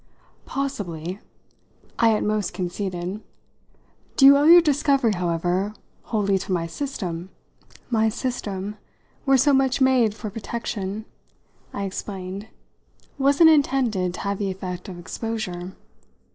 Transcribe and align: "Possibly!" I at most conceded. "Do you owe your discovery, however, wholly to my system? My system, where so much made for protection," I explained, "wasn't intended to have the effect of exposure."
"Possibly!" 0.47 1.19
I 1.99 2.13
at 2.15 2.23
most 2.23 2.53
conceded. 2.55 3.21
"Do 4.17 4.25
you 4.25 4.35
owe 4.35 4.45
your 4.45 4.59
discovery, 4.59 5.11
however, 5.13 5.75
wholly 6.05 6.39
to 6.39 6.51
my 6.51 6.65
system? 6.65 7.29
My 7.91 8.09
system, 8.09 8.77
where 9.25 9.37
so 9.37 9.53
much 9.53 9.79
made 9.79 10.15
for 10.15 10.31
protection," 10.31 11.05
I 11.71 11.83
explained, 11.83 12.47
"wasn't 13.19 13.51
intended 13.51 14.15
to 14.15 14.19
have 14.21 14.39
the 14.39 14.49
effect 14.49 14.89
of 14.89 14.97
exposure." 14.97 15.73